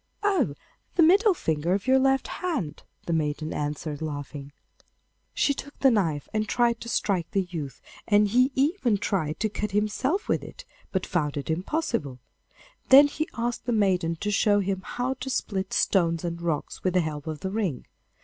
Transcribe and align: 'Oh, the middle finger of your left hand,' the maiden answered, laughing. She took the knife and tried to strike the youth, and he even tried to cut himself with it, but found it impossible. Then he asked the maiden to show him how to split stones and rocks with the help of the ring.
'Oh, 0.23 0.55
the 0.95 1.03
middle 1.03 1.35
finger 1.35 1.75
of 1.75 1.85
your 1.85 1.99
left 1.99 2.27
hand,' 2.27 2.81
the 3.05 3.13
maiden 3.13 3.53
answered, 3.53 4.01
laughing. 4.01 4.51
She 5.35 5.53
took 5.53 5.77
the 5.77 5.91
knife 5.91 6.27
and 6.33 6.49
tried 6.49 6.81
to 6.81 6.89
strike 6.89 7.29
the 7.29 7.43
youth, 7.51 7.83
and 8.07 8.27
he 8.27 8.51
even 8.55 8.97
tried 8.97 9.39
to 9.41 9.47
cut 9.47 9.73
himself 9.73 10.27
with 10.27 10.41
it, 10.43 10.65
but 10.91 11.05
found 11.05 11.37
it 11.37 11.51
impossible. 11.51 12.17
Then 12.89 13.05
he 13.09 13.29
asked 13.37 13.65
the 13.67 13.71
maiden 13.73 14.15
to 14.21 14.31
show 14.31 14.59
him 14.59 14.81
how 14.83 15.13
to 15.19 15.29
split 15.29 15.71
stones 15.71 16.23
and 16.23 16.41
rocks 16.41 16.83
with 16.83 16.95
the 16.95 17.01
help 17.01 17.27
of 17.27 17.41
the 17.41 17.51
ring. 17.51 17.85